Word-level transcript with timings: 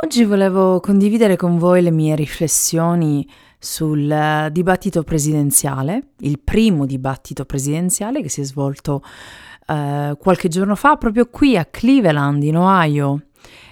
Oggi 0.00 0.22
volevo 0.22 0.78
condividere 0.78 1.34
con 1.34 1.58
voi 1.58 1.82
le 1.82 1.90
mie 1.90 2.14
riflessioni 2.14 3.28
sul 3.58 4.08
eh, 4.08 4.48
dibattito 4.52 5.02
presidenziale, 5.02 6.10
il 6.20 6.38
primo 6.38 6.86
dibattito 6.86 7.44
presidenziale 7.44 8.22
che 8.22 8.28
si 8.28 8.42
è 8.42 8.44
svolto 8.44 9.02
uh, 9.66 10.16
qualche 10.16 10.46
giorno 10.46 10.76
fa 10.76 10.94
proprio 10.94 11.26
qui 11.26 11.56
a 11.56 11.64
Cleveland, 11.64 12.44
in 12.44 12.56
Ohio. 12.56 13.24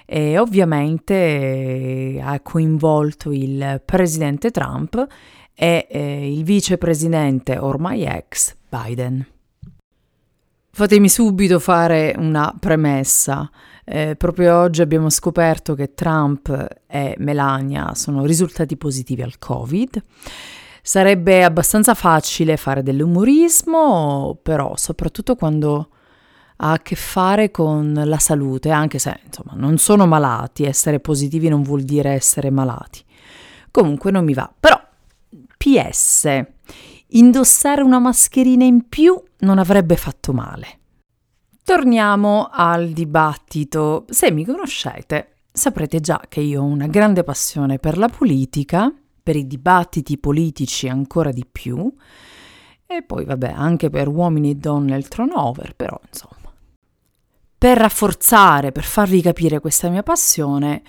E 0.05 0.37
ovviamente 0.37 1.15
eh, 1.15 2.21
ha 2.21 2.41
coinvolto 2.41 3.31
il 3.31 3.81
presidente 3.85 4.51
Trump 4.51 5.07
e 5.55 5.87
eh, 5.89 6.33
il 6.33 6.43
vicepresidente 6.43 7.57
ormai 7.57 8.05
ex 8.05 8.57
Biden. 8.69 9.36
Fatemi 10.77 11.09
subito 11.09 11.59
fare 11.59 12.15
una 12.19 12.55
premessa. 12.61 13.51
Eh, 13.83 14.15
proprio 14.15 14.59
oggi 14.59 14.83
abbiamo 14.83 15.09
scoperto 15.09 15.75
che 15.75 15.95
Trump 15.95 16.83
e 16.87 17.15
Melania 17.17 17.95
sono 17.95 18.27
risultati 18.27 18.77
positivi 18.77 19.23
al 19.23 19.39
Covid. 19.39 20.03
Sarebbe 20.83 21.45
abbastanza 21.45 21.95
facile 21.95 22.59
fare 22.59 22.83
dell'umorismo, 22.83 24.39
però 24.43 24.77
soprattutto 24.77 25.35
quando 25.35 25.89
ha 26.57 26.73
a 26.73 26.79
che 26.81 26.95
fare 26.95 27.51
con 27.51 28.03
la 28.05 28.19
salute, 28.19 28.69
anche 28.69 28.99
se 28.99 29.19
insomma 29.25 29.53
non 29.55 29.79
sono 29.79 30.07
malati, 30.07 30.65
essere 30.65 31.01
positivi 31.01 31.49
non 31.49 31.63
vuol 31.63 31.85
dire 31.85 32.11
essere 32.11 32.51
malati. 32.51 33.03
Comunque 33.71 34.11
non 34.11 34.27
mi 34.27 34.35
va. 34.35 34.53
Però 34.61 34.79
PS, 35.57 36.45
indossare 37.09 37.83
una 37.83 37.99
mascherina 37.99 38.65
in 38.65 38.89
più 38.89 39.21
non 39.41 39.59
avrebbe 39.59 39.97
fatto 39.97 40.33
male. 40.33 40.79
Torniamo 41.63 42.49
al 42.51 42.91
dibattito. 42.91 44.05
Se 44.09 44.31
mi 44.31 44.45
conoscete, 44.45 45.37
saprete 45.53 46.01
già 46.01 46.23
che 46.29 46.41
io 46.41 46.63
ho 46.63 46.67
una 46.67 46.87
grande 46.87 47.25
passione 47.25 47.79
per 47.79 47.99
la 47.99 48.09
politica, 48.09 48.93
per 49.23 49.37
i 49.37 49.47
dibattiti 49.47 50.19
politici 50.19 50.89
ancora 50.89 51.31
di 51.33 51.45
più, 51.51 51.93
e 52.87 53.03
poi 53.03 53.25
vabbè 53.25 53.53
anche 53.57 53.91
per 53.91 54.07
uomini 54.07 54.51
e 54.51 54.55
donne 54.55 54.97
il 54.97 55.09
turnover, 55.09 55.75
però 55.75 55.99
insomma. 56.07 56.35
Per 57.59 57.79
rafforzare, 57.79 58.71
per 58.71 58.85
farvi 58.85 59.21
capire 59.23 59.59
questa 59.59 59.89
mia 59.89 60.05
passione, 60.05 60.83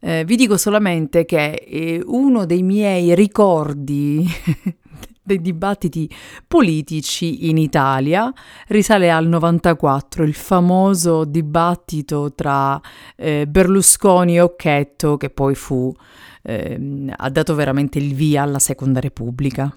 eh, 0.00 0.24
vi 0.24 0.36
dico 0.36 0.56
solamente 0.56 1.24
che 1.24 1.52
eh, 1.52 2.02
uno 2.04 2.44
dei 2.44 2.62
miei 2.62 3.14
ricordi 3.14 4.26
dei 5.30 5.40
dibattiti 5.40 6.10
politici 6.46 7.48
in 7.48 7.56
Italia 7.56 8.32
risale 8.68 9.10
al 9.10 9.26
94, 9.26 10.24
il 10.24 10.34
famoso 10.34 11.24
dibattito 11.24 12.32
tra 12.34 12.80
eh, 13.16 13.46
Berlusconi 13.46 14.36
e 14.36 14.40
Occhetto 14.40 15.16
che 15.16 15.30
poi 15.30 15.54
fu, 15.54 15.94
eh, 16.42 17.06
ha 17.16 17.30
dato 17.30 17.54
veramente 17.54 17.98
il 17.98 18.14
via 18.14 18.42
alla 18.42 18.58
Seconda 18.58 19.00
Repubblica. 19.00 19.72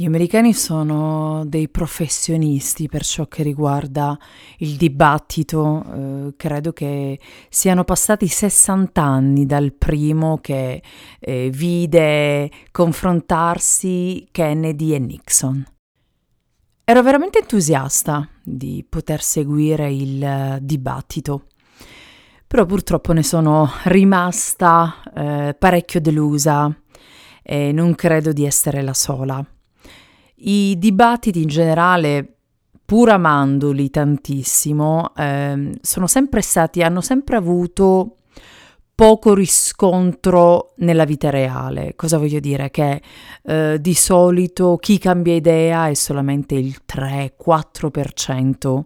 Gli 0.00 0.06
americani 0.06 0.54
sono 0.54 1.44
dei 1.44 1.68
professionisti 1.68 2.88
per 2.88 3.04
ciò 3.04 3.26
che 3.26 3.42
riguarda 3.42 4.18
il 4.60 4.76
dibattito, 4.76 5.84
eh, 5.84 6.34
credo 6.38 6.72
che 6.72 7.20
siano 7.50 7.84
passati 7.84 8.26
60 8.26 9.02
anni 9.02 9.44
dal 9.44 9.74
primo 9.74 10.38
che 10.40 10.82
eh, 11.18 11.50
vide 11.52 12.50
confrontarsi 12.70 14.26
Kennedy 14.30 14.94
e 14.94 14.98
Nixon. 15.00 15.66
Ero 16.82 17.02
veramente 17.02 17.40
entusiasta 17.40 18.26
di 18.42 18.82
poter 18.88 19.20
seguire 19.20 19.92
il 19.92 20.22
uh, 20.22 20.64
dibattito, 20.64 21.48
però 22.46 22.64
purtroppo 22.64 23.12
ne 23.12 23.22
sono 23.22 23.70
rimasta 23.84 25.02
eh, 25.14 25.56
parecchio 25.58 26.00
delusa 26.00 26.74
e 27.42 27.70
non 27.72 27.94
credo 27.94 28.32
di 28.32 28.46
essere 28.46 28.80
la 28.80 28.94
sola. 28.94 29.46
I 30.42 30.76
dibattiti 30.78 31.42
in 31.42 31.48
generale, 31.48 32.36
pur 32.84 33.10
amandoli 33.10 33.90
tantissimo, 33.90 35.14
eh, 35.14 35.78
sono 35.80 36.06
sempre 36.06 36.40
stati, 36.40 36.82
hanno 36.82 37.00
sempre 37.00 37.36
avuto 37.36 38.16
poco 38.94 39.32
riscontro 39.32 40.74
nella 40.76 41.04
vita 41.04 41.30
reale. 41.30 41.94
Cosa 41.96 42.18
voglio 42.18 42.38
dire? 42.38 42.70
Che 42.70 43.02
eh, 43.42 43.78
di 43.80 43.94
solito 43.94 44.76
chi 44.76 44.98
cambia 44.98 45.34
idea 45.34 45.88
è 45.88 45.94
solamente 45.94 46.54
il 46.54 46.76
3-4% 46.86 48.82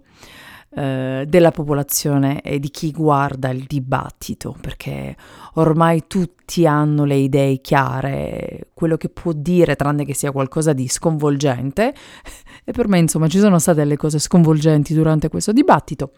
eh, 0.76 1.24
della 1.28 1.50
popolazione 1.50 2.40
e 2.40 2.58
di 2.58 2.70
chi 2.70 2.90
guarda 2.90 3.50
il 3.50 3.64
dibattito, 3.64 4.56
perché 4.60 5.16
ormai 5.54 6.04
tutti 6.06 6.66
hanno 6.66 7.04
le 7.04 7.16
idee 7.16 7.60
chiare, 7.60 8.70
quello 8.74 8.96
che 8.96 9.08
può 9.08 9.32
dire, 9.32 9.76
tranne 9.76 10.04
che 10.04 10.14
sia 10.14 10.32
qualcosa 10.32 10.72
di 10.72 10.88
sconvolgente, 10.88 11.94
e 12.64 12.72
per 12.72 12.88
me 12.88 12.98
insomma 12.98 13.28
ci 13.28 13.38
sono 13.38 13.58
state 13.58 13.78
delle 13.78 13.96
cose 13.96 14.18
sconvolgenti 14.18 14.94
durante 14.94 15.28
questo 15.28 15.52
dibattito, 15.52 16.12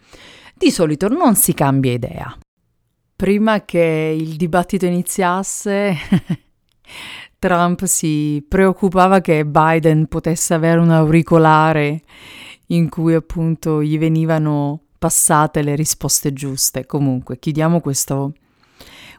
di 0.55 0.71
solito 0.71 1.07
non 1.07 1.35
si 1.35 1.53
cambia 1.53 1.91
idea. 1.91 2.37
Prima 3.15 3.63
che 3.65 4.15
il 4.19 4.35
dibattito 4.35 4.85
iniziasse, 4.85 5.95
Trump 7.39 7.85
si 7.85 8.43
preoccupava 8.47 9.21
che 9.21 9.45
Biden 9.45 10.07
potesse 10.07 10.53
avere 10.53 10.79
un 10.79 10.89
auricolare 10.89 12.01
in 12.67 12.89
cui 12.89 13.13
appunto 13.13 13.81
gli 13.81 13.97
venivano 13.97 14.81
passate 14.97 15.61
le 15.61 15.75
risposte 15.75 16.33
giuste. 16.33 16.85
Comunque, 16.85 17.39
chiudiamo 17.39 17.79
questo, 17.79 18.33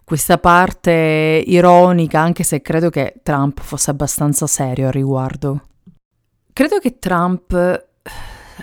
questa 0.04 0.38
parte 0.38 1.42
ironica, 1.46 2.20
anche 2.20 2.42
se 2.42 2.60
credo 2.60 2.90
che 2.90 3.20
Trump 3.22 3.60
fosse 3.60 3.90
abbastanza 3.90 4.46
serio 4.46 4.86
al 4.86 4.92
riguardo. 4.92 5.62
Credo 6.52 6.78
che 6.78 6.98
Trump 6.98 7.86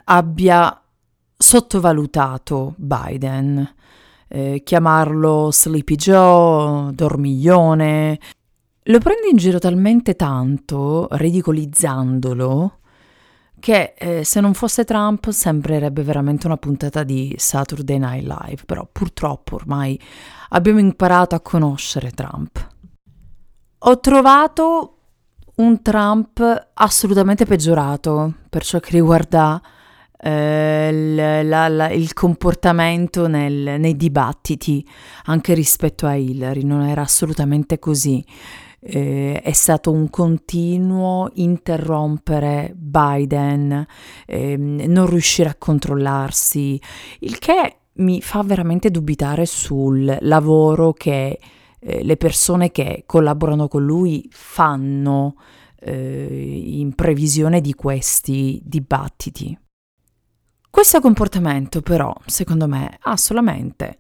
abbia 0.06 0.82
sottovalutato 1.38 2.74
Biden, 2.78 3.74
eh, 4.28 4.62
chiamarlo 4.64 5.50
Sleepy 5.52 5.96
Joe, 5.96 6.92
dormiglione. 6.94 8.20
Lo 8.84 9.00
prende 9.00 9.30
in 9.30 9.38
giro 9.38 9.60
talmente 9.60 10.16
tanto, 10.16 11.08
ridicolizzandolo, 11.12 12.80
che 13.60 13.94
eh, 13.98 14.24
se 14.24 14.40
non 14.42 14.54
fosse 14.54 14.84
Trump 14.84 15.30
sembrerebbe 15.30 16.04
veramente 16.04 16.46
una 16.46 16.58
puntata 16.58 17.04
di 17.04 17.34
Saturday 17.38 17.98
Night 17.98 18.24
Live, 18.26 18.64
però 18.66 18.88
purtroppo 18.92 19.56
ormai 19.56 20.00
abbiamo 20.50 20.80
imparato 20.80 21.36
a 21.36 21.40
conoscere 21.42 22.12
Trump. 22.12 22.68
Ho 23.80 24.00
trovato 24.00 24.92
un 25.56 25.82
Trump 25.82 26.70
assolutamente 26.74 27.46
peggiorato 27.46 28.34
per 28.50 28.64
ciò 28.64 28.80
che 28.80 28.92
riguarda 28.92 29.62
eh, 30.18 31.14
la- 31.44 31.68
la- 31.68 31.90
il 31.92 32.14
comportamento 32.14 33.28
nel- 33.28 33.80
nei 33.80 33.96
dibattiti, 33.96 34.84
anche 35.26 35.54
rispetto 35.54 36.08
a 36.08 36.16
Hillary, 36.16 36.64
non 36.64 36.82
era 36.82 37.02
assolutamente 37.02 37.78
così 37.78 38.26
eh, 38.88 39.42
è 39.42 39.52
stato 39.52 39.92
un 39.92 40.10
continuo 40.10 41.32
interrompere 41.34 42.72
Biden, 42.76 43.86
eh, 44.28 44.56
non 44.58 45.08
riuscire 45.08 45.50
a 45.50 45.56
controllarsi, 45.56 46.80
il 47.20 47.40
che 47.40 47.78
mi 47.94 48.22
fa 48.22 48.44
veramente 48.44 48.92
dubitare 48.92 49.46
sul 49.46 50.18
lavoro 50.22 50.94
che 50.94 51.40
eh, 51.80 52.04
le 52.04 52.18
persone 52.18 52.72
che 52.72 53.04
collaborano 53.08 53.68
con 53.68 53.84
lui 53.84 54.28
fanno 54.30 55.36
eh, 55.80 56.62
in 56.66 56.94
previsione 56.94 57.62
di 57.62 57.74
questi 57.74 58.62
dibattiti. 58.64 59.58
Questo 60.70 61.00
comportamento 61.00 61.82
però, 61.82 62.14
secondo 62.26 62.68
me, 62.68 62.98
ha 63.02 63.16
solamente 63.18 63.98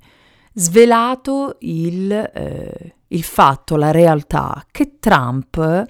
svelato 0.53 1.55
il, 1.61 2.11
eh, 2.11 2.94
il 3.07 3.23
fatto, 3.23 3.75
la 3.75 3.91
realtà, 3.91 4.65
che 4.71 4.97
Trump 4.99 5.85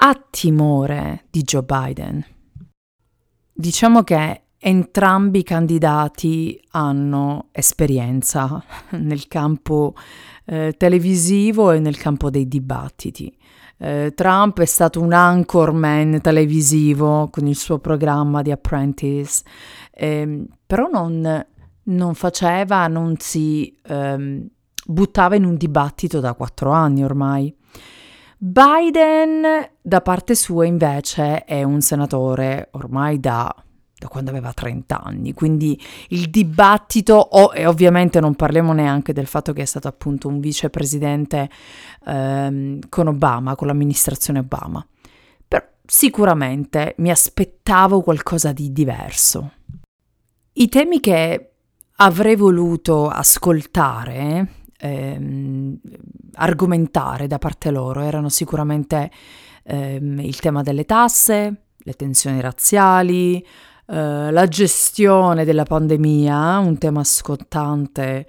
ha 0.00 0.26
timore 0.30 1.24
di 1.30 1.42
Joe 1.42 1.62
Biden. 1.62 2.24
Diciamo 3.52 4.02
che 4.02 4.42
entrambi 4.58 5.40
i 5.40 5.44
candidati 5.44 6.60
hanno 6.70 7.48
esperienza 7.52 8.62
nel 8.90 9.28
campo 9.28 9.94
eh, 10.44 10.74
televisivo 10.76 11.70
e 11.70 11.78
nel 11.78 11.96
campo 11.96 12.30
dei 12.30 12.48
dibattiti. 12.48 13.36
Eh, 13.80 14.12
Trump 14.14 14.60
è 14.60 14.64
stato 14.64 15.00
un 15.00 15.12
anchorman 15.12 16.20
televisivo 16.20 17.28
con 17.30 17.46
il 17.46 17.54
suo 17.54 17.78
programma 17.78 18.42
di 18.42 18.50
Apprentice, 18.50 19.44
eh, 19.92 20.46
però 20.66 20.88
non, 20.90 21.46
non 21.84 22.14
faceva, 22.14 22.88
non 22.88 23.14
si 23.18 23.76
ehm, 23.86 24.48
buttava 24.90 25.36
in 25.36 25.44
un 25.44 25.56
dibattito 25.56 26.18
da 26.18 26.32
quattro 26.32 26.70
anni 26.70 27.04
ormai. 27.04 27.54
Biden, 28.38 29.42
da 29.82 30.00
parte 30.00 30.34
sua, 30.34 30.64
invece, 30.64 31.44
è 31.44 31.62
un 31.62 31.80
senatore 31.80 32.68
ormai 32.72 33.20
da 33.20 33.54
da 33.98 34.06
quando 34.06 34.30
aveva 34.30 34.52
30 34.52 35.02
anni, 35.02 35.34
quindi 35.34 35.76
il 36.10 36.30
dibattito, 36.30 37.14
oh, 37.14 37.52
e 37.52 37.66
ovviamente 37.66 38.20
non 38.20 38.36
parliamo 38.36 38.72
neanche 38.72 39.12
del 39.12 39.26
fatto 39.26 39.52
che 39.52 39.62
è 39.62 39.64
stato 39.64 39.88
appunto 39.88 40.28
un 40.28 40.38
vicepresidente 40.38 41.50
ehm, 42.06 42.78
con 42.88 43.08
Obama, 43.08 43.56
con 43.56 43.66
l'amministrazione 43.66 44.38
Obama, 44.38 44.86
però 45.48 45.66
sicuramente 45.84 46.94
mi 46.98 47.10
aspettavo 47.10 48.00
qualcosa 48.00 48.52
di 48.52 48.72
diverso. 48.72 49.50
I 50.52 50.68
temi 50.68 51.00
che 51.00 51.50
avrei 51.96 52.36
voluto 52.36 53.08
ascoltare, 53.08 54.57
ehm, 54.78 55.78
argomentare 56.34 57.26
da 57.26 57.38
parte 57.38 57.70
loro 57.70 58.00
erano 58.00 58.28
sicuramente 58.28 59.10
ehm, 59.64 60.20
il 60.20 60.38
tema 60.40 60.62
delle 60.62 60.84
tasse, 60.84 61.62
le 61.76 61.92
tensioni 61.92 62.40
razziali, 62.40 63.44
eh, 63.90 64.30
la 64.30 64.46
gestione 64.46 65.44
della 65.44 65.64
pandemia, 65.64 66.58
un 66.58 66.78
tema 66.78 67.04
scottante 67.04 68.26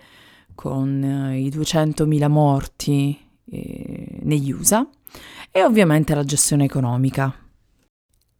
con 0.55 1.03
eh, 1.03 1.39
i 1.39 1.49
200.000 1.49 2.29
morti 2.29 3.17
eh, 3.45 4.19
negli 4.21 4.51
USA, 4.51 4.87
e 5.51 5.63
ovviamente 5.63 6.15
la 6.15 6.23
gestione 6.23 6.65
economica. 6.65 7.33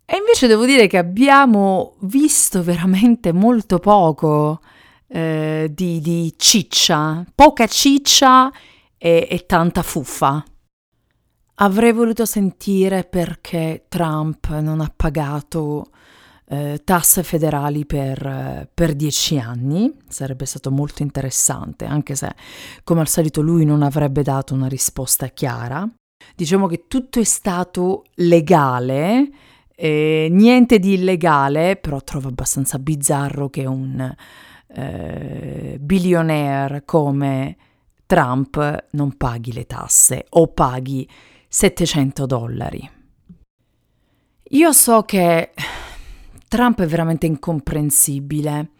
E 0.06 0.18
invece 0.18 0.48
devo 0.48 0.66
dire 0.66 0.88
che 0.88 0.98
abbiamo 0.98 1.96
visto 2.00 2.64
veramente 2.64 3.32
molto 3.32 3.78
poco 3.78 4.60
eh, 5.10 5.70
di, 5.74 6.00
di, 6.00 6.34
ciccia, 6.38 7.26
poca 7.34 7.68
ciccia 7.68 8.52
e, 8.98 9.28
e 9.30 9.46
tanta 9.46 9.82
fuffa. 9.82 10.44
Avrei 11.56 11.92
voluto 11.92 12.26
sentire 12.26 13.04
perché 13.04 13.86
Trump 13.90 14.48
non 14.60 14.80
ha 14.80 14.94
pagato 14.96 15.90
eh, 16.48 16.82
tasse 16.84 17.24
federali 17.24 17.86
per, 17.86 18.70
per, 18.74 18.94
dieci 18.94 19.38
anni, 19.38 19.94
sarebbe 20.08 20.46
stato 20.46 20.72
molto 20.72 21.04
interessante, 21.04 21.86
anche 21.86 22.16
se 22.16 22.34
come 22.84 23.02
al 23.02 23.08
solito 23.08 23.42
lui 23.42 23.66
non 23.66 23.84
avrebbe 23.84 24.24
dato 24.24 24.54
una 24.54 24.68
risposta 24.68 25.28
chiara. 25.28 25.88
Diciamo 26.36 26.68
che 26.68 26.86
tutto 26.88 27.20
è 27.20 27.24
stato 27.24 28.06
legale, 28.16 29.30
eh, 29.76 30.28
niente 30.32 30.80
di 30.80 30.94
illegale, 30.94 31.76
però 31.76 32.02
trovo 32.02 32.30
abbastanza 32.30 32.80
bizzarro 32.80 33.50
che 33.50 33.66
un 33.66 34.14
eh, 34.74 35.78
billionaire 35.80 36.84
come 36.86 37.58
Trump 38.06 38.88
non 38.92 39.18
paghi 39.18 39.54
le 39.54 39.66
tasse 39.66 40.26
o 40.30 40.48
paghi 40.48 41.08
700 41.48 42.26
dollari. 42.26 42.90
Io 44.52 44.72
so 44.72 45.04
che 45.04 45.52
Trump 46.48 46.82
è 46.82 46.88
veramente 46.88 47.28
incomprensibile. 47.28 48.72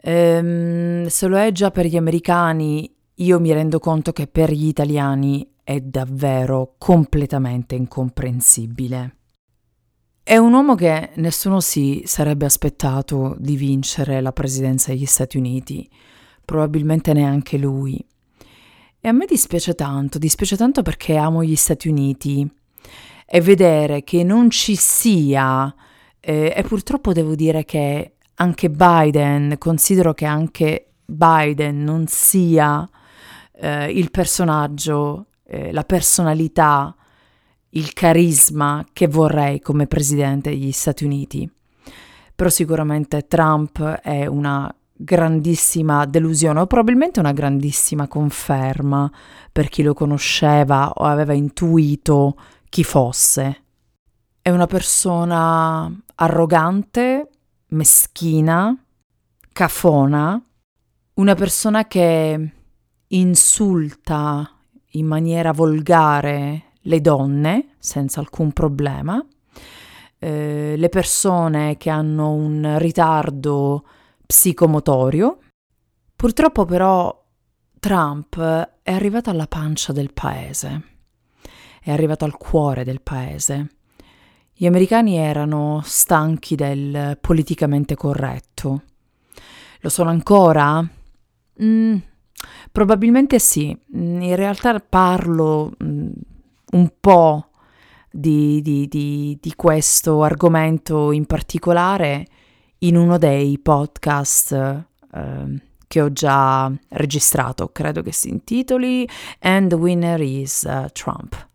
Ehm, 0.00 1.06
se 1.06 1.26
lo 1.26 1.38
è 1.38 1.52
già 1.52 1.70
per 1.70 1.86
gli 1.86 1.96
americani, 1.96 2.90
io 3.16 3.40
mi 3.40 3.52
rendo 3.52 3.78
conto 3.78 4.12
che 4.12 4.26
per 4.26 4.50
gli 4.50 4.66
italiani 4.66 5.46
è 5.62 5.80
davvero 5.80 6.76
completamente 6.78 7.74
incomprensibile. 7.74 9.17
È 10.28 10.36
un 10.36 10.52
uomo 10.52 10.74
che 10.74 11.12
nessuno 11.14 11.58
si 11.58 12.02
sarebbe 12.04 12.44
aspettato 12.44 13.34
di 13.38 13.56
vincere 13.56 14.20
la 14.20 14.30
presidenza 14.30 14.90
degli 14.90 15.06
Stati 15.06 15.38
Uniti, 15.38 15.88
probabilmente 16.44 17.14
neanche 17.14 17.56
lui. 17.56 17.98
E 19.00 19.08
a 19.08 19.12
me 19.12 19.24
dispiace 19.24 19.74
tanto, 19.74 20.18
dispiace 20.18 20.54
tanto 20.58 20.82
perché 20.82 21.16
amo 21.16 21.42
gli 21.42 21.56
Stati 21.56 21.88
Uniti 21.88 22.46
e 23.24 23.40
vedere 23.40 24.04
che 24.04 24.22
non 24.22 24.50
ci 24.50 24.76
sia, 24.76 25.74
eh, 26.20 26.52
e 26.54 26.62
purtroppo 26.62 27.14
devo 27.14 27.34
dire 27.34 27.64
che 27.64 28.16
anche 28.34 28.68
Biden, 28.68 29.56
considero 29.56 30.12
che 30.12 30.26
anche 30.26 30.90
Biden 31.06 31.82
non 31.82 32.04
sia 32.06 32.86
eh, 33.54 33.90
il 33.90 34.10
personaggio, 34.10 35.28
eh, 35.46 35.72
la 35.72 35.84
personalità, 35.84 36.94
il 37.70 37.92
carisma 37.92 38.84
che 38.92 39.06
vorrei 39.06 39.60
come 39.60 39.86
presidente 39.86 40.50
degli 40.50 40.72
Stati 40.72 41.04
Uniti. 41.04 41.50
Però 42.34 42.48
sicuramente 42.48 43.26
Trump 43.26 43.82
è 43.82 44.26
una 44.26 44.72
grandissima 45.00 46.06
delusione 46.06 46.60
o 46.60 46.66
probabilmente 46.66 47.20
una 47.20 47.32
grandissima 47.32 48.08
conferma 48.08 49.10
per 49.52 49.68
chi 49.68 49.82
lo 49.82 49.94
conosceva 49.94 50.90
o 50.90 51.04
aveva 51.04 51.32
intuito 51.32 52.36
chi 52.68 52.84
fosse. 52.84 53.62
È 54.40 54.50
una 54.50 54.66
persona 54.66 55.92
arrogante, 56.16 57.28
meschina, 57.68 58.76
cafona, 59.52 60.42
una 61.14 61.34
persona 61.34 61.86
che 61.86 62.52
insulta 63.08 64.50
in 64.92 65.06
maniera 65.06 65.52
volgare 65.52 66.67
le 66.88 67.00
donne 67.00 67.74
senza 67.78 68.20
alcun 68.20 68.52
problema, 68.52 69.24
eh, 70.18 70.74
le 70.76 70.88
persone 70.88 71.76
che 71.76 71.90
hanno 71.90 72.32
un 72.32 72.76
ritardo 72.78 73.84
psicomotorio. 74.26 75.38
Purtroppo 76.16 76.64
però 76.64 77.24
Trump 77.78 78.38
è 78.82 78.92
arrivato 78.92 79.30
alla 79.30 79.46
pancia 79.46 79.92
del 79.92 80.12
paese, 80.12 80.82
è 81.80 81.92
arrivato 81.92 82.24
al 82.24 82.36
cuore 82.36 82.84
del 82.84 83.02
paese. 83.02 83.68
Gli 84.52 84.66
americani 84.66 85.16
erano 85.16 85.82
stanchi 85.84 86.56
del 86.56 87.16
politicamente 87.20 87.94
corretto. 87.94 88.82
Lo 89.80 89.88
sono 89.88 90.10
ancora? 90.10 90.84
Mm, 91.62 91.96
probabilmente 92.72 93.38
sì. 93.38 93.78
In 93.92 94.34
realtà 94.34 94.80
parlo 94.80 95.72
mm, 95.80 96.10
un 96.72 96.92
po' 97.00 97.50
di, 98.10 98.60
di, 98.62 98.88
di, 98.88 99.38
di 99.40 99.54
questo 99.54 100.22
argomento 100.22 101.12
in 101.12 101.26
particolare 101.26 102.26
in 102.78 102.96
uno 102.96 103.18
dei 103.18 103.58
podcast 103.58 104.52
eh, 105.12 105.62
che 105.86 106.00
ho 106.02 106.12
già 106.12 106.70
registrato, 106.90 107.70
credo 107.70 108.02
che 108.02 108.12
si 108.12 108.28
intitoli 108.28 109.08
And 109.40 109.68
the 109.70 109.74
winner 109.74 110.20
is 110.20 110.62
uh, 110.68 110.86
Trump. 110.92 111.46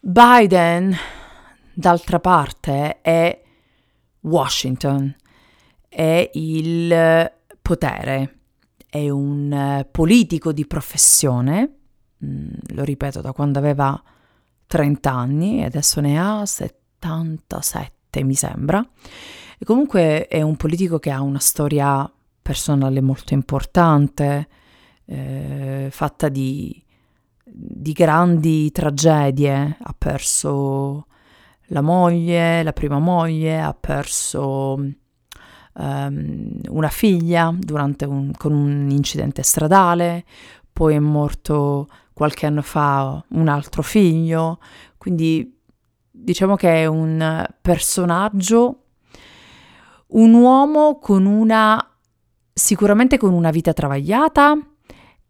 Biden, 0.00 0.96
d'altra 1.74 2.18
parte, 2.18 3.00
è 3.02 3.42
Washington, 4.20 5.14
è 5.88 6.30
il 6.34 7.32
potere, 7.60 8.38
è 8.88 9.08
un 9.10 9.86
politico 9.90 10.52
di 10.52 10.66
professione, 10.66 11.76
lo 12.18 12.84
ripeto 12.84 13.20
da 13.20 13.32
quando 13.32 13.58
aveva 13.58 14.00
30 14.66 15.10
anni 15.12 15.60
e 15.60 15.64
adesso 15.64 16.00
ne 16.00 16.18
ha 16.18 16.44
77 16.44 18.24
mi 18.24 18.34
sembra, 18.34 18.86
e 19.58 19.64
comunque 19.64 20.26
è 20.26 20.42
un 20.42 20.56
politico 20.56 20.98
che 20.98 21.10
ha 21.10 21.20
una 21.20 21.38
storia 21.38 22.10
personale 22.42 23.00
molto 23.00 23.34
importante, 23.34 24.48
eh, 25.06 25.88
fatta 25.90 26.28
di, 26.28 26.82
di 27.42 27.92
grandi 27.92 28.70
tragedie. 28.70 29.76
Ha 29.80 29.94
perso 29.96 31.06
la 31.68 31.80
moglie, 31.80 32.62
la 32.62 32.72
prima 32.72 32.98
moglie, 32.98 33.60
ha 33.60 33.74
perso 33.74 34.74
um, 35.74 36.60
una 36.68 36.88
figlia 36.88 37.48
un, 37.48 38.30
con 38.36 38.52
un 38.52 38.90
incidente 38.90 39.42
stradale, 39.42 40.24
poi 40.72 40.94
è 40.94 40.98
morto 40.98 41.88
qualche 42.16 42.46
anno 42.46 42.62
fa 42.62 43.22
un 43.28 43.46
altro 43.46 43.82
figlio, 43.82 44.58
quindi 44.96 45.60
diciamo 46.10 46.56
che 46.56 46.82
è 46.82 46.86
un 46.86 47.46
personaggio 47.60 48.84
un 50.08 50.32
uomo 50.32 50.98
con 50.98 51.26
una 51.26 51.78
sicuramente 52.54 53.18
con 53.18 53.34
una 53.34 53.50
vita 53.50 53.74
travagliata 53.74 54.56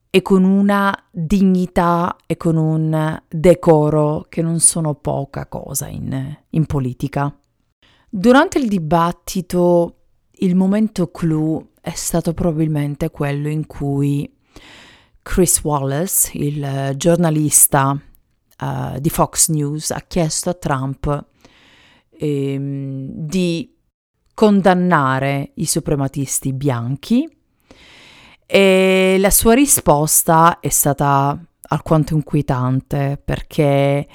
e 0.08 0.22
con 0.22 0.44
una 0.44 0.96
dignità 1.10 2.16
e 2.24 2.36
con 2.36 2.56
un 2.56 3.20
decoro 3.28 4.26
che 4.28 4.40
non 4.40 4.60
sono 4.60 4.94
poca 4.94 5.46
cosa 5.46 5.88
in, 5.88 6.38
in 6.50 6.66
politica. 6.66 7.36
Durante 8.08 8.58
il 8.58 8.68
dibattito 8.68 9.96
il 10.38 10.54
momento 10.54 11.10
clou 11.10 11.70
è 11.80 11.90
stato 11.90 12.32
probabilmente 12.32 13.10
quello 13.10 13.48
in 13.48 13.66
cui 13.66 14.32
Chris 15.26 15.60
Wallace, 15.64 16.30
il 16.34 16.92
giornalista 16.94 18.00
uh, 18.60 18.98
di 19.00 19.10
Fox 19.10 19.48
News, 19.48 19.90
ha 19.90 20.04
chiesto 20.06 20.50
a 20.50 20.54
Trump 20.54 21.26
ehm, 22.16 23.08
di 23.10 23.74
condannare 24.32 25.50
i 25.54 25.66
suprematisti 25.66 26.52
bianchi 26.52 27.28
e 28.46 29.16
la 29.18 29.30
sua 29.30 29.54
risposta 29.54 30.60
è 30.60 30.68
stata 30.68 31.36
alquanto 31.60 32.14
inquietante 32.14 33.20
perché 33.22 34.06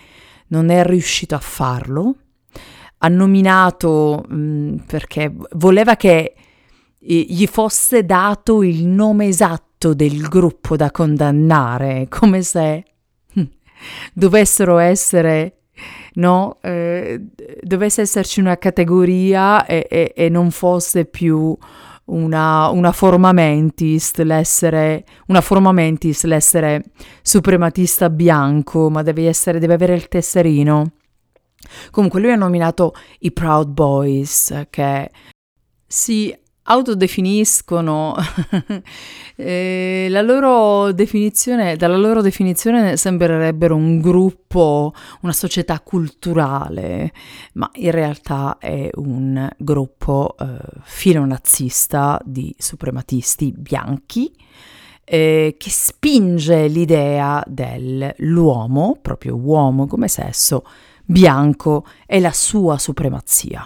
non 0.48 0.70
è 0.70 0.86
riuscito 0.86 1.36
a 1.36 1.40
farlo, 1.40 2.16
ha 3.00 3.08
nominato 3.10 4.24
mh, 4.26 4.36
mm, 4.36 4.76
perché 4.88 5.36
voleva 5.56 5.98
che 5.98 6.36
gli 6.98 7.46
fosse 7.48 8.06
dato 8.06 8.64
il 8.64 8.86
nome 8.86 9.28
esatto 9.28 9.71
del 9.90 10.28
gruppo 10.28 10.76
da 10.76 10.92
condannare, 10.92 12.08
come 12.10 12.42
se 12.42 12.84
hm, 13.34 13.44
dovessero 14.14 14.78
essere 14.78 15.56
no? 16.14 16.58
Eh, 16.62 17.22
dovesse 17.62 18.02
esserci 18.02 18.40
una 18.40 18.58
categoria 18.58 19.66
e, 19.66 19.88
e, 19.90 20.14
e 20.16 20.30
non 20.30 20.52
fosse 20.52 21.06
più 21.06 21.58
una, 22.06 22.70
una, 22.70 22.92
forma 22.92 23.32
mentis, 23.32 24.16
l'essere, 24.18 25.06
una 25.28 25.42
forma 25.42 25.72
mentis, 25.72 26.24
l'essere 26.24 26.84
suprematista 27.22 28.10
bianco, 28.10 28.90
ma 28.90 29.02
deve, 29.02 29.28
essere, 29.28 29.60
deve 29.60 29.76
avere 29.76 29.96
il 29.96 30.08
tesserino. 30.08 30.92
Comunque 31.92 32.20
lui 32.20 32.32
ha 32.32 32.36
nominato 32.36 32.94
i 33.20 33.32
Proud 33.32 33.70
Boys, 33.70 34.66
che 34.70 35.10
si 35.86 36.36
autodefiniscono, 36.64 38.16
eh, 39.36 40.08
la 40.10 40.22
loro 40.22 40.92
definizione, 40.92 41.76
dalla 41.76 41.98
loro 41.98 42.22
definizione 42.22 42.98
sembrerebbero 42.98 43.76
un 43.76 44.00
gruppo, 44.00 44.94
una 45.22 45.34
società 45.34 45.80
culturale, 45.80 47.12
ma 47.54 47.70
in 47.74 47.92
realtà 47.92 48.58
è 48.60 48.90
un 48.96 49.50
gruppo 49.58 50.36
eh, 50.40 50.58
filonazista 50.84 52.20
di 52.24 52.54
suprematisti 52.58 53.54
bianchi 53.58 54.32
eh, 55.04 55.56
che 55.58 55.70
spinge 55.70 56.68
l'idea 56.68 57.44
dell'uomo, 57.46 58.98
proprio 59.02 59.36
uomo 59.36 59.88
come 59.88 60.08
sesso, 60.08 60.64
bianco 61.04 61.86
e 62.06 62.20
la 62.20 62.32
sua 62.32 62.78
supremazia. 62.78 63.66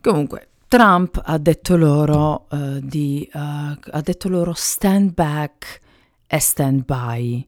Comunque, 0.00 0.50
Trump 0.74 1.20
ha 1.24 1.38
detto 1.38 1.76
loro 1.76 2.48
uh, 2.50 2.80
di, 2.80 3.30
uh, 3.32 3.38
ha 3.38 4.00
detto 4.02 4.28
loro 4.28 4.54
stand 4.56 5.14
back 5.14 5.80
e 6.26 6.40
stand 6.40 6.84
by, 6.84 7.46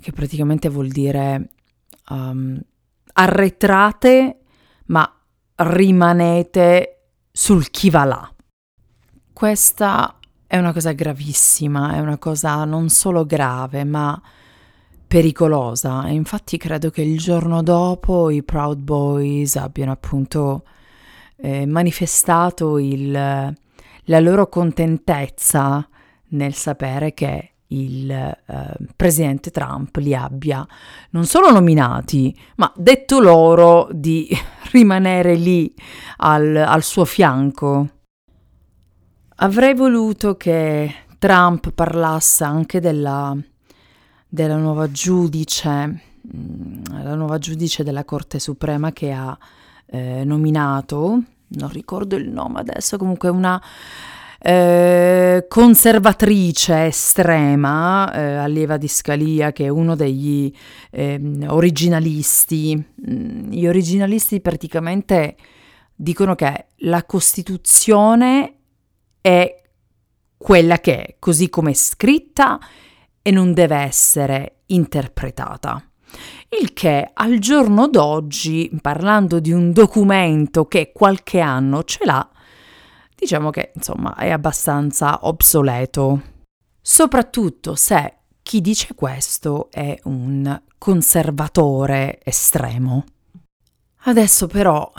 che 0.00 0.12
praticamente 0.12 0.68
vuol 0.68 0.86
dire 0.86 1.48
um, 2.10 2.56
arretrate 3.14 4.38
ma 4.86 5.20
rimanete 5.56 7.06
sul 7.32 7.70
chi 7.70 7.90
va 7.90 8.04
là. 8.04 8.32
Questa 9.32 10.16
è 10.46 10.56
una 10.56 10.72
cosa 10.72 10.92
gravissima, 10.92 11.94
è 11.94 11.98
una 11.98 12.18
cosa 12.18 12.64
non 12.64 12.88
solo 12.88 13.26
grave 13.26 13.82
ma 13.82 14.22
pericolosa 15.08 16.06
e 16.06 16.12
infatti 16.12 16.56
credo 16.56 16.90
che 16.90 17.02
il 17.02 17.18
giorno 17.18 17.64
dopo 17.64 18.30
i 18.30 18.44
Proud 18.44 18.78
Boys 18.78 19.56
abbiano 19.56 19.90
appunto 19.90 20.62
eh, 21.44 21.66
manifestato 21.66 22.78
il, 22.78 23.12
la 23.12 24.20
loro 24.20 24.48
contentezza 24.48 25.86
nel 26.28 26.54
sapere 26.54 27.12
che 27.12 27.50
il 27.66 28.10
eh, 28.10 28.76
presidente 28.96 29.50
Trump 29.50 29.94
li 29.96 30.14
abbia 30.14 30.66
non 31.10 31.26
solo 31.26 31.50
nominati, 31.50 32.34
ma 32.56 32.72
detto 32.74 33.20
loro 33.20 33.88
di 33.92 34.26
rimanere 34.72 35.34
lì 35.34 35.72
al, 36.18 36.56
al 36.56 36.82
suo 36.82 37.04
fianco. 37.04 37.88
Avrei 39.36 39.74
voluto 39.74 40.36
che 40.36 40.94
Trump 41.18 41.72
parlasse 41.72 42.44
anche 42.44 42.80
della, 42.80 43.36
della 44.26 44.56
nuova 44.56 44.90
giudice, 44.90 46.00
mm, 46.34 46.84
la 47.02 47.14
nuova 47.14 47.36
giudice 47.36 47.82
della 47.84 48.04
Corte 48.06 48.38
Suprema 48.38 48.92
che 48.92 49.12
ha 49.12 49.36
eh, 49.86 50.24
nominato 50.24 51.22
non 51.48 51.68
ricordo 51.70 52.16
il 52.16 52.28
nome 52.28 52.60
adesso, 52.60 52.96
comunque 52.96 53.28
una 53.28 53.62
eh, 54.46 55.46
conservatrice 55.48 56.86
estrema, 56.86 58.12
eh, 58.12 58.34
allieva 58.36 58.76
di 58.76 58.88
Scalia, 58.88 59.52
che 59.52 59.64
è 59.64 59.68
uno 59.68 59.96
degli 59.96 60.52
eh, 60.90 61.18
originalisti. 61.46 62.76
Mm, 63.08 63.50
gli 63.50 63.66
originalisti 63.66 64.40
praticamente 64.42 65.36
dicono 65.94 66.34
che 66.34 66.66
la 66.78 67.04
Costituzione 67.04 68.56
è 69.22 69.62
quella 70.36 70.78
che 70.78 71.02
è, 71.02 71.16
così 71.18 71.48
come 71.48 71.70
è 71.70 71.74
scritta 71.74 72.60
e 73.22 73.30
non 73.30 73.54
deve 73.54 73.76
essere 73.76 74.56
interpretata. 74.66 75.82
Il 76.60 76.72
che 76.72 77.10
al 77.12 77.38
giorno 77.38 77.88
d'oggi, 77.88 78.70
parlando 78.80 79.40
di 79.40 79.52
un 79.52 79.72
documento 79.72 80.66
che 80.66 80.92
qualche 80.92 81.40
anno 81.40 81.82
ce 81.84 82.04
l'ha, 82.04 82.28
diciamo 83.16 83.50
che 83.50 83.72
insomma 83.74 84.14
è 84.16 84.30
abbastanza 84.30 85.20
obsoleto. 85.22 86.22
Soprattutto 86.80 87.74
se 87.74 88.18
chi 88.42 88.60
dice 88.60 88.94
questo 88.94 89.68
è 89.70 89.98
un 90.04 90.60
conservatore 90.76 92.20
estremo. 92.22 93.04
Adesso 94.06 94.46
però 94.46 94.92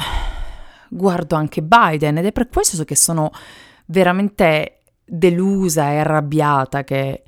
guardo 0.89 1.36
anche 1.36 1.62
Biden 1.62 2.17
ed 2.17 2.25
è 2.25 2.31
per 2.31 2.50
questo 2.50 2.84
che 2.84 2.95
sono 2.95 3.31
veramente 3.86 4.81
delusa 5.05 5.91
e 5.91 6.00
arrabbiata 6.00 6.84
che 6.84 7.24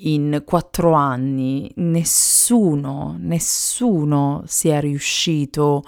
in 0.00 0.42
quattro 0.44 0.92
anni 0.92 1.70
nessuno, 1.76 3.16
nessuno 3.18 4.42
sia 4.46 4.80
riuscito 4.80 5.82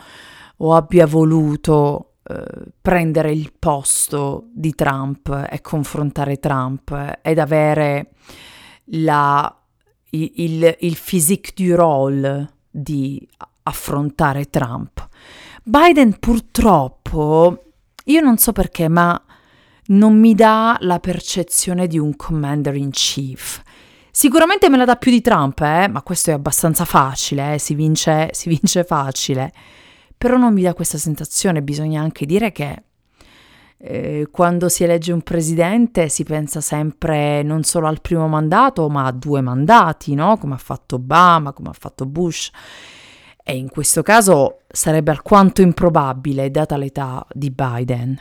o 0.58 0.74
abbia 0.74 1.06
voluto 1.06 2.14
eh, 2.24 2.44
prendere 2.80 3.32
il 3.32 3.52
posto 3.58 4.48
di 4.52 4.74
Trump 4.74 5.46
e 5.50 5.60
confrontare 5.60 6.38
Trump 6.38 7.18
ed 7.20 7.38
avere 7.38 8.12
la, 8.86 9.54
il, 10.10 10.32
il, 10.36 10.76
il 10.80 10.98
physique 11.02 11.52
du 11.54 11.74
rôle 11.74 12.48
di 12.70 13.26
affrontare 13.64 14.50
Trump. 14.50 15.08
Biden 15.64 16.18
purtroppo, 16.18 17.64
io 18.04 18.20
non 18.20 18.36
so 18.36 18.52
perché, 18.52 18.88
ma 18.88 19.20
non 19.86 20.18
mi 20.18 20.34
dà 20.34 20.76
la 20.80 20.98
percezione 21.00 21.86
di 21.86 21.98
un 21.98 22.14
commander 22.16 22.74
in 22.76 22.90
chief. 22.90 23.62
Sicuramente 24.14 24.68
me 24.68 24.76
la 24.76 24.84
dà 24.84 24.96
più 24.96 25.10
di 25.10 25.22
Trump, 25.22 25.58
eh? 25.62 25.88
ma 25.88 26.02
questo 26.02 26.28
è 26.30 26.34
abbastanza 26.34 26.84
facile, 26.84 27.54
eh? 27.54 27.58
si, 27.58 27.74
vince, 27.74 28.28
si 28.36 28.50
vince 28.50 28.84
facile. 28.84 29.50
Però 30.18 30.36
non 30.36 30.52
mi 30.52 30.60
dà 30.60 30.74
questa 30.74 30.98
sensazione, 30.98 31.62
bisogna 31.62 32.02
anche 32.02 32.26
dire 32.26 32.52
che 32.52 32.82
eh, 33.78 34.28
quando 34.30 34.68
si 34.68 34.84
elegge 34.84 35.12
un 35.12 35.22
presidente 35.22 36.10
si 36.10 36.24
pensa 36.24 36.60
sempre 36.60 37.42
non 37.42 37.62
solo 37.62 37.86
al 37.86 38.02
primo 38.02 38.28
mandato, 38.28 38.86
ma 38.90 39.06
a 39.06 39.12
due 39.12 39.40
mandati, 39.40 40.14
no? 40.14 40.36
Come 40.36 40.54
ha 40.54 40.58
fatto 40.58 40.96
Obama, 40.96 41.54
come 41.54 41.70
ha 41.70 41.76
fatto 41.76 42.04
Bush. 42.04 42.50
E 43.42 43.56
in 43.56 43.70
questo 43.70 44.02
caso 44.02 44.60
sarebbe 44.68 45.10
alquanto 45.10 45.62
improbabile, 45.62 46.50
data 46.50 46.76
l'età 46.76 47.26
di 47.32 47.50
Biden. 47.50 48.20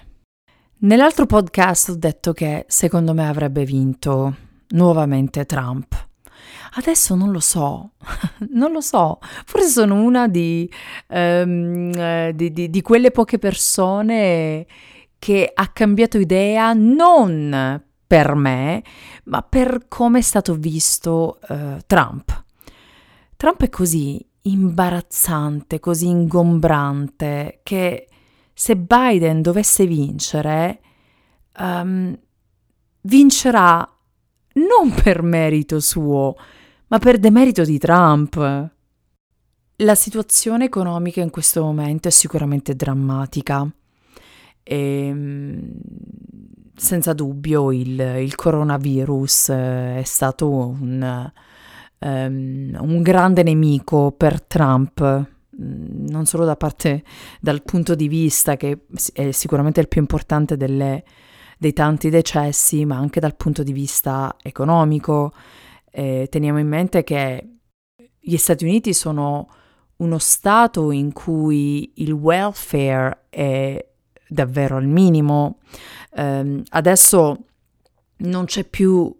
Nell'altro 0.80 1.26
podcast 1.26 1.90
ho 1.90 1.96
detto 1.96 2.32
che 2.32 2.64
secondo 2.70 3.14
me 3.14 3.28
avrebbe 3.28 3.66
vinto 3.66 4.50
nuovamente 4.72 5.46
Trump. 5.46 6.10
Adesso 6.74 7.16
non 7.16 7.32
lo 7.32 7.40
so, 7.40 7.92
non 8.51 8.72
lo 8.72 8.82
so, 8.82 9.20
forse 9.46 9.68
sono 9.68 10.01
una 10.01 10.28
di, 10.28 10.72
um, 11.08 12.32
di, 12.32 12.51
di, 12.54 12.70
di, 12.70 12.82
quelle 12.82 13.12
poche 13.12 13.38
persone 13.38 14.66
che 15.20 15.51
ha 15.54 15.68
cambiato 15.68 16.18
idea 16.18 16.72
non 16.74 17.84
per 18.08 18.36
me, 18.36 18.84
ma 19.25 19.42
per 19.42 19.86
come 19.88 20.20
è 20.20 20.22
stato 20.22 20.56
visto 20.56 21.40
uh, 21.50 21.78
Trump. 21.86 22.44
Trump 23.36 23.63
è 23.63 23.70
così 23.70 24.25
imbarazzante, 24.44 25.80
così 25.80 26.08
ingombrante, 26.08 27.60
che 27.63 28.08
se 28.54 28.75
Biden 28.75 29.42
dovesse 29.42 29.86
vincere, 29.86 30.82
um, 31.60 32.18
vincerà 33.01 33.88
non 34.53 34.93
per 34.93 35.22
merito 35.22 35.79
suo, 35.79 36.36
ma 36.88 37.00
per 37.00 37.17
demerito 37.17 37.63
di 37.63 37.77
Trump. 37.77 38.70
La 39.77 39.96
situazione 39.96 40.65
economica 40.65 41.22
in 41.22 41.29
questo 41.29 41.63
momento 41.63 42.08
è 42.08 42.12
sicuramente 42.12 42.75
drammatica 42.75 43.67
e 44.63 45.08
ehm, 45.08 45.72
senza 46.75 47.13
dubbio 47.13 47.72
il, 47.72 48.00
il 48.00 48.36
coronavirus 48.36 49.50
eh, 49.50 50.00
è 50.00 50.03
stato 50.03 50.50
un, 50.50 51.31
um, 52.00 52.77
un 52.79 53.01
grande 53.01 53.43
nemico 53.43 54.12
per 54.12 54.41
Trump 54.41 55.01
mm, 55.01 56.08
non 56.10 56.25
solo 56.25 56.46
da 56.46 56.55
parte 56.55 57.03
dal 57.39 57.63
punto 57.63 57.96
di 57.96 58.08
vista 58.08 58.55
che 58.55 58.86
è 59.13 59.31
sicuramente 59.31 59.79
il 59.79 59.88
più 59.88 60.01
importante 60.01 60.58
delle, 60.58 61.03
dei 61.62 61.74
tanti 61.74 62.10
decessi, 62.10 62.86
ma 62.86 62.98
anche 62.98 63.20
dal 63.20 63.36
punto 63.36 63.62
di 63.62 63.72
vista 63.72 64.36
economico. 64.41 65.32
Eh, 65.91 66.27
teniamo 66.27 66.58
in 66.58 66.68
mente 66.68 67.03
che 67.03 67.58
gli 68.20 68.36
Stati 68.38 68.63
Uniti 68.63 68.96
sono 68.96 69.48
uno 69.98 70.18
Stato 70.18 70.89
in 70.89 71.13
cui 71.13 71.91
il 71.98 72.13
welfare 72.13 73.25
è 73.30 73.86
davvero 74.27 74.77
al 74.77 74.88
minimo. 74.88 75.60
Eh, 76.15 76.63
adesso 76.68 77.38
non 78.18 78.46
c'è 78.46 78.63
più 78.63 79.15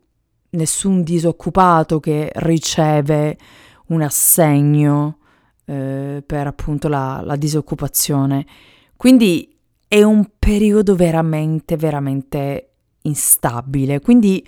nessun 0.50 1.04
disoccupato 1.04 2.00
che 2.00 2.32
riceve 2.38 3.38
un 3.90 4.02
assegno 4.02 5.20
eh, 5.66 6.24
per 6.26 6.48
appunto 6.48 6.88
la, 6.88 7.22
la 7.24 7.36
disoccupazione. 7.36 8.48
Quindi 8.98 9.51
è 9.92 10.04
un 10.04 10.26
periodo 10.40 10.96
veramente, 10.96 11.76
veramente 11.76 12.76
instabile. 13.02 14.00
Quindi 14.00 14.48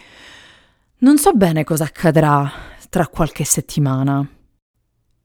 non 1.00 1.18
so 1.18 1.34
bene 1.34 1.66
cosa 1.66 1.84
accadrà 1.84 2.50
tra 2.88 3.08
qualche 3.08 3.44
settimana. 3.44 4.26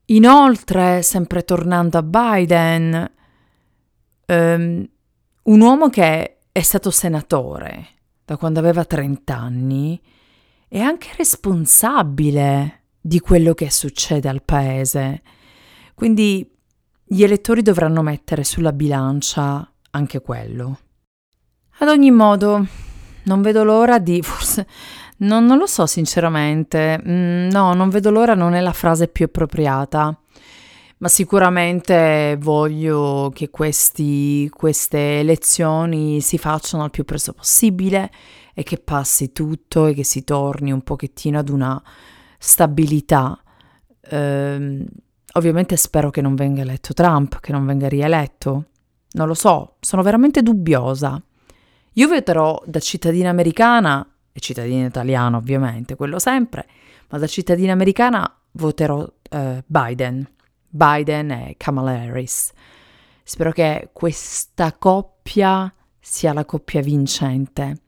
Inoltre, 0.06 1.02
sempre 1.02 1.44
tornando 1.44 1.98
a 1.98 2.02
Biden, 2.02 3.12
um, 4.26 4.88
un 5.44 5.60
uomo 5.60 5.88
che 5.88 6.38
è 6.50 6.62
stato 6.62 6.90
senatore 6.90 7.86
da 8.24 8.36
quando 8.36 8.58
aveva 8.58 8.84
30 8.84 9.36
anni 9.36 10.02
è 10.66 10.80
anche 10.80 11.10
responsabile 11.16 12.86
di 13.00 13.20
quello 13.20 13.54
che 13.54 13.70
succede 13.70 14.28
al 14.28 14.42
paese. 14.42 15.22
Quindi 15.94 16.56
gli 17.04 17.22
elettori 17.22 17.62
dovranno 17.62 18.02
mettere 18.02 18.42
sulla 18.42 18.72
bilancia 18.72 19.72
anche 19.90 20.20
quello. 20.20 20.78
Ad 21.78 21.88
ogni 21.88 22.10
modo, 22.10 22.66
non 23.24 23.42
vedo 23.42 23.64
l'ora 23.64 23.98
di 23.98 24.20
forse 24.22 24.66
non, 25.18 25.46
non 25.46 25.58
lo 25.58 25.66
so 25.66 25.86
sinceramente, 25.86 27.00
mm, 27.04 27.48
no, 27.48 27.74
non 27.74 27.88
vedo 27.88 28.10
l'ora, 28.10 28.34
non 28.34 28.54
è 28.54 28.60
la 28.60 28.72
frase 28.72 29.08
più 29.08 29.24
appropriata, 29.24 30.16
ma 30.98 31.08
sicuramente 31.08 32.36
voglio 32.40 33.30
che 33.34 33.50
questi, 33.50 34.48
queste 34.50 35.20
elezioni 35.20 36.20
si 36.20 36.38
facciano 36.38 36.84
al 36.84 36.90
più 36.90 37.04
presto 37.04 37.32
possibile 37.32 38.10
e 38.54 38.62
che 38.62 38.78
passi 38.78 39.32
tutto 39.32 39.86
e 39.86 39.94
che 39.94 40.04
si 40.04 40.24
torni 40.24 40.72
un 40.72 40.82
pochettino 40.82 41.38
ad 41.38 41.48
una 41.48 41.80
stabilità. 42.38 43.40
Eh, 44.00 44.84
ovviamente 45.32 45.76
spero 45.76 46.10
che 46.10 46.20
non 46.20 46.34
venga 46.34 46.62
eletto 46.62 46.92
Trump, 46.94 47.40
che 47.40 47.52
non 47.52 47.64
venga 47.66 47.88
rieletto. 47.88 48.64
Non 49.12 49.26
lo 49.26 49.34
so, 49.34 49.76
sono 49.80 50.02
veramente 50.02 50.42
dubbiosa. 50.42 51.20
Io 51.94 52.08
voterò 52.08 52.62
da 52.66 52.78
cittadina 52.78 53.30
americana 53.30 54.06
e 54.32 54.40
cittadina 54.40 54.86
italiana 54.86 55.36
ovviamente, 55.36 55.96
quello 55.96 56.18
sempre, 56.18 56.66
ma 57.08 57.18
da 57.18 57.26
cittadina 57.26 57.72
americana 57.72 58.32
voterò 58.52 59.06
eh, 59.30 59.64
Biden, 59.66 60.28
Biden 60.68 61.30
e 61.30 61.54
Kamala 61.56 61.92
Harris. 61.92 62.52
Spero 63.22 63.50
che 63.52 63.90
questa 63.92 64.72
coppia 64.74 65.72
sia 65.98 66.32
la 66.32 66.44
coppia 66.44 66.80
vincente, 66.80 67.80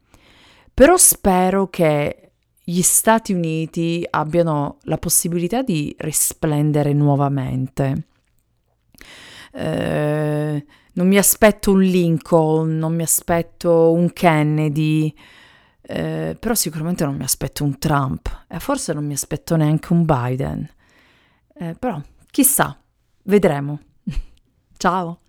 però 0.74 0.96
spero 0.96 1.68
che 1.68 2.32
gli 2.62 2.82
Stati 2.82 3.32
Uniti 3.32 4.06
abbiano 4.08 4.78
la 4.82 4.98
possibilità 4.98 5.62
di 5.62 5.94
risplendere 5.98 6.92
nuovamente. 6.92 8.06
Eh, 9.52 10.64
non 10.94 11.06
mi 11.06 11.18
aspetto 11.18 11.72
un 11.72 11.80
Lincoln, 11.80 12.78
non 12.78 12.94
mi 12.94 13.02
aspetto 13.02 13.92
un 13.92 14.12
Kennedy, 14.12 15.14
eh, 15.82 16.36
però 16.38 16.54
sicuramente 16.54 17.04
non 17.04 17.16
mi 17.16 17.24
aspetto 17.24 17.64
un 17.64 17.78
Trump 17.78 18.44
e 18.48 18.58
forse 18.60 18.92
non 18.92 19.04
mi 19.06 19.14
aspetto 19.14 19.56
neanche 19.56 19.92
un 19.92 20.04
Biden. 20.04 20.68
Eh, 21.54 21.74
però 21.78 22.00
chissà, 22.30 22.78
vedremo. 23.24 23.80
Ciao. 24.76 25.19